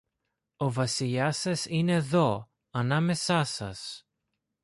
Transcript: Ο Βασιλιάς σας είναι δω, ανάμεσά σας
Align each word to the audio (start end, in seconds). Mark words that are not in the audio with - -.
Ο 0.57 0.71
Βασιλιάς 0.71 1.37
σας 1.37 1.65
είναι 1.67 1.99
δω, 1.99 2.49
ανάμεσά 2.69 3.43
σας 3.43 4.05